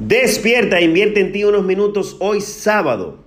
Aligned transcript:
Despierta, 0.00 0.78
e 0.78 0.84
invierte 0.84 1.20
en 1.20 1.30
ti 1.30 1.44
unos 1.44 1.62
minutos 1.66 2.16
hoy 2.20 2.40
sábado. 2.40 3.18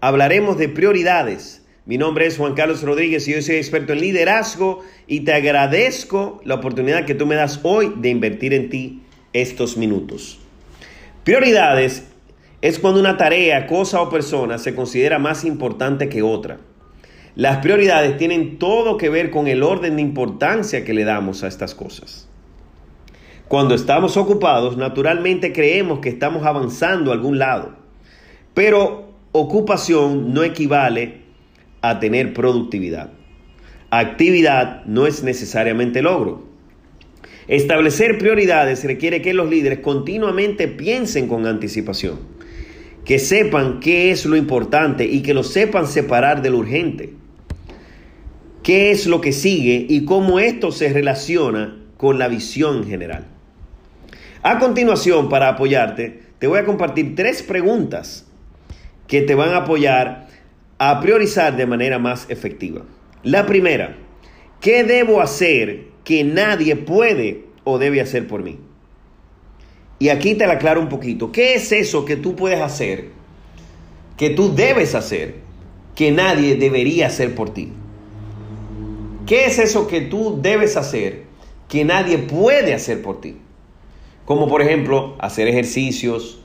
Hablaremos 0.00 0.58
de 0.58 0.68
prioridades. 0.68 1.64
Mi 1.86 1.96
nombre 1.96 2.26
es 2.26 2.36
Juan 2.36 2.54
Carlos 2.54 2.82
Rodríguez 2.82 3.28
y 3.28 3.34
yo 3.34 3.40
soy 3.40 3.54
experto 3.54 3.92
en 3.92 4.00
liderazgo 4.00 4.82
y 5.06 5.20
te 5.20 5.32
agradezco 5.32 6.40
la 6.44 6.56
oportunidad 6.56 7.04
que 7.04 7.14
tú 7.14 7.24
me 7.24 7.36
das 7.36 7.60
hoy 7.62 7.92
de 7.98 8.08
invertir 8.08 8.52
en 8.52 8.68
ti 8.68 9.02
estos 9.32 9.76
minutos. 9.76 10.40
Prioridades 11.22 12.08
es 12.62 12.80
cuando 12.80 12.98
una 12.98 13.16
tarea, 13.16 13.68
cosa 13.68 14.02
o 14.02 14.10
persona 14.10 14.58
se 14.58 14.74
considera 14.74 15.20
más 15.20 15.44
importante 15.44 16.08
que 16.08 16.22
otra. 16.22 16.58
Las 17.36 17.58
prioridades 17.58 18.16
tienen 18.16 18.58
todo 18.58 18.96
que 18.96 19.08
ver 19.08 19.30
con 19.30 19.46
el 19.46 19.62
orden 19.62 19.94
de 19.94 20.02
importancia 20.02 20.84
que 20.84 20.94
le 20.94 21.04
damos 21.04 21.44
a 21.44 21.46
estas 21.46 21.76
cosas. 21.76 22.28
Cuando 23.48 23.74
estamos 23.74 24.18
ocupados, 24.18 24.76
naturalmente 24.76 25.54
creemos 25.54 26.00
que 26.00 26.10
estamos 26.10 26.44
avanzando 26.44 27.10
a 27.10 27.14
algún 27.14 27.38
lado. 27.38 27.76
Pero 28.52 29.14
ocupación 29.32 30.34
no 30.34 30.42
equivale 30.44 31.22
a 31.80 31.98
tener 31.98 32.34
productividad. 32.34 33.10
Actividad 33.88 34.84
no 34.84 35.06
es 35.06 35.22
necesariamente 35.22 36.02
logro. 36.02 36.46
Establecer 37.46 38.18
prioridades 38.18 38.84
requiere 38.84 39.22
que 39.22 39.32
los 39.32 39.48
líderes 39.48 39.78
continuamente 39.78 40.68
piensen 40.68 41.26
con 41.26 41.46
anticipación, 41.46 42.18
que 43.06 43.18
sepan 43.18 43.80
qué 43.80 44.10
es 44.10 44.26
lo 44.26 44.36
importante 44.36 45.06
y 45.06 45.22
que 45.22 45.32
lo 45.32 45.42
sepan 45.42 45.86
separar 45.86 46.42
de 46.42 46.50
lo 46.50 46.58
urgente, 46.58 47.14
qué 48.62 48.90
es 48.90 49.06
lo 49.06 49.22
que 49.22 49.32
sigue 49.32 49.86
y 49.88 50.04
cómo 50.04 50.38
esto 50.38 50.70
se 50.70 50.92
relaciona 50.92 51.78
con 51.96 52.18
la 52.18 52.28
visión 52.28 52.86
general. 52.86 53.37
A 54.42 54.58
continuación, 54.60 55.28
para 55.28 55.48
apoyarte, 55.48 56.22
te 56.38 56.46
voy 56.46 56.60
a 56.60 56.64
compartir 56.64 57.16
tres 57.16 57.42
preguntas 57.42 58.26
que 59.08 59.22
te 59.22 59.34
van 59.34 59.50
a 59.50 59.58
apoyar 59.58 60.28
a 60.78 61.00
priorizar 61.00 61.56
de 61.56 61.66
manera 61.66 61.98
más 61.98 62.26
efectiva. 62.28 62.82
La 63.24 63.46
primera, 63.46 63.96
¿qué 64.60 64.84
debo 64.84 65.20
hacer 65.20 65.86
que 66.04 66.22
nadie 66.22 66.76
puede 66.76 67.46
o 67.64 67.78
debe 67.78 68.00
hacer 68.00 68.28
por 68.28 68.44
mí? 68.44 68.60
Y 69.98 70.10
aquí 70.10 70.36
te 70.36 70.46
la 70.46 70.54
aclaro 70.54 70.80
un 70.80 70.88
poquito. 70.88 71.32
¿Qué 71.32 71.54
es 71.54 71.72
eso 71.72 72.04
que 72.04 72.14
tú 72.14 72.36
puedes 72.36 72.60
hacer, 72.60 73.08
que 74.16 74.30
tú 74.30 74.54
debes 74.54 74.94
hacer, 74.94 75.34
que 75.96 76.12
nadie 76.12 76.54
debería 76.54 77.08
hacer 77.08 77.34
por 77.34 77.52
ti? 77.52 77.72
¿Qué 79.26 79.46
es 79.46 79.58
eso 79.58 79.88
que 79.88 80.02
tú 80.02 80.38
debes 80.40 80.76
hacer, 80.76 81.24
que 81.68 81.84
nadie 81.84 82.18
puede 82.18 82.72
hacer 82.72 83.02
por 83.02 83.20
ti? 83.20 83.38
Como 84.28 84.46
por 84.46 84.60
ejemplo 84.60 85.14
hacer 85.20 85.48
ejercicios, 85.48 86.38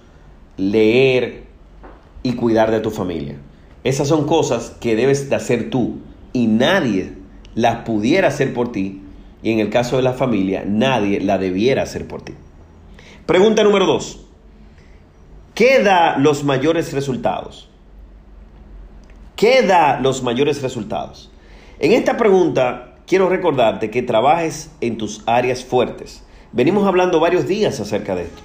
leer 0.55 1.43
y 2.23 2.31
cuidar 2.31 2.71
de 2.71 2.79
tu 2.79 2.91
familia. 2.91 3.35
Esas 3.83 4.07
son 4.07 4.25
cosas 4.25 4.69
que 4.79 4.95
debes 4.95 5.29
de 5.29 5.35
hacer 5.35 5.69
tú 5.69 5.97
y 6.31 6.47
nadie 6.47 7.11
las 7.55 7.83
pudiera 7.83 8.29
hacer 8.29 8.53
por 8.53 8.71
ti 8.71 9.01
y 9.43 9.51
en 9.51 9.59
el 9.59 9.69
caso 9.69 9.97
de 9.97 10.03
la 10.03 10.13
familia 10.13 10.63
nadie 10.65 11.19
la 11.19 11.37
debiera 11.37 11.83
hacer 11.83 12.07
por 12.07 12.21
ti. 12.21 12.31
Pregunta 13.25 13.65
número 13.65 13.85
dos. 13.85 14.27
¿Qué 15.53 15.83
da 15.83 16.17
los 16.17 16.45
mayores 16.45 16.93
resultados? 16.93 17.69
¿Qué 19.35 19.61
da 19.61 19.99
los 19.99 20.23
mayores 20.23 20.61
resultados? 20.61 21.33
En 21.79 21.91
esta 21.91 22.15
pregunta 22.15 22.95
quiero 23.05 23.27
recordarte 23.27 23.91
que 23.91 24.03
trabajes 24.03 24.71
en 24.79 24.97
tus 24.97 25.21
áreas 25.25 25.65
fuertes 25.65 26.23
Venimos 26.53 26.87
hablando 26.87 27.19
varios 27.19 27.47
días 27.47 27.79
acerca 27.79 28.15
de 28.15 28.23
esto. 28.23 28.43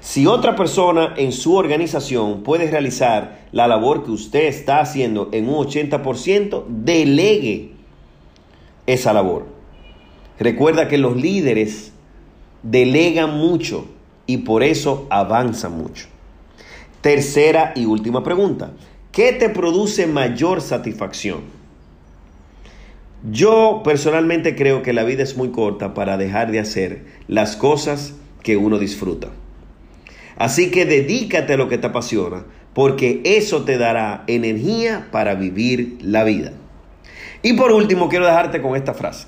Si 0.00 0.26
otra 0.26 0.56
persona 0.56 1.12
en 1.18 1.32
su 1.32 1.54
organización 1.54 2.42
puede 2.42 2.70
realizar 2.70 3.46
la 3.52 3.68
labor 3.68 4.04
que 4.04 4.10
usted 4.10 4.44
está 4.44 4.80
haciendo 4.80 5.28
en 5.32 5.48
un 5.48 5.66
80%, 5.66 6.64
delegue 6.66 7.72
esa 8.86 9.12
labor. 9.12 9.46
Recuerda 10.38 10.88
que 10.88 10.96
los 10.96 11.16
líderes 11.16 11.92
delegan 12.62 13.36
mucho 13.36 13.86
y 14.26 14.38
por 14.38 14.62
eso 14.62 15.06
avanzan 15.10 15.76
mucho. 15.76 16.06
Tercera 17.02 17.72
y 17.76 17.84
última 17.84 18.24
pregunta. 18.24 18.72
¿Qué 19.12 19.32
te 19.32 19.50
produce 19.50 20.06
mayor 20.06 20.62
satisfacción? 20.62 21.40
Yo 23.28 23.82
personalmente 23.84 24.54
creo 24.54 24.82
que 24.82 24.92
la 24.92 25.02
vida 25.02 25.24
es 25.24 25.36
muy 25.36 25.50
corta 25.50 25.94
para 25.94 26.16
dejar 26.16 26.52
de 26.52 26.60
hacer 26.60 27.04
las 27.26 27.56
cosas 27.56 28.14
que 28.44 28.56
uno 28.56 28.78
disfruta. 28.78 29.30
Así 30.36 30.70
que 30.70 30.84
dedícate 30.84 31.54
a 31.54 31.56
lo 31.56 31.68
que 31.68 31.76
te 31.76 31.88
apasiona, 31.88 32.44
porque 32.72 33.22
eso 33.24 33.64
te 33.64 33.78
dará 33.78 34.22
energía 34.28 35.08
para 35.10 35.34
vivir 35.34 35.98
la 36.02 36.22
vida. 36.22 36.52
Y 37.42 37.54
por 37.54 37.72
último, 37.72 38.08
quiero 38.08 38.26
dejarte 38.26 38.62
con 38.62 38.76
esta 38.76 38.94
frase. 38.94 39.26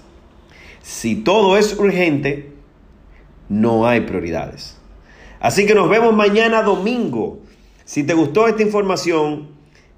Si 0.80 1.16
todo 1.16 1.56
es 1.56 1.76
urgente, 1.76 2.53
no 3.48 3.88
hay 3.88 4.03
prioridades. 4.03 4.78
Así 5.41 5.66
que 5.66 5.75
nos 5.75 5.88
vemos 5.88 6.15
mañana 6.15 6.62
domingo. 6.62 7.41
Si 7.84 8.04
te 8.04 8.15
gustó 8.15 8.47
esta 8.47 8.62
información, 8.62 9.48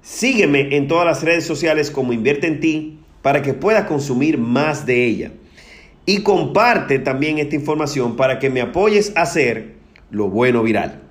sígueme 0.01 0.75
en 0.75 0.87
todas 0.87 1.05
las 1.05 1.21
redes 1.21 1.45
sociales 1.45 1.91
como 1.91 2.13
Invierte 2.13 2.47
en 2.47 2.59
ti 2.61 3.00
para 3.21 3.41
que 3.41 3.53
puedas 3.53 3.85
consumir 3.85 4.37
más 4.37 4.85
de 4.85 5.05
ella. 5.05 5.31
Y 6.05 6.23
comparte 6.23 6.99
también 6.99 7.37
esta 7.37 7.55
información 7.55 8.15
para 8.15 8.39
que 8.39 8.49
me 8.49 8.61
apoyes 8.61 9.15
a 9.15 9.21
hacer 9.21 9.75
lo 10.09 10.29
bueno 10.29 10.63
viral. 10.63 11.01